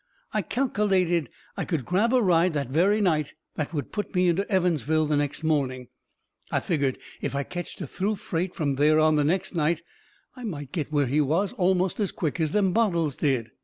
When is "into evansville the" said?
4.29-5.15